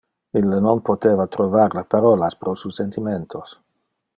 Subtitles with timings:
[0.39, 3.53] Ille non poteva trovar le parolas pro su sentimentos.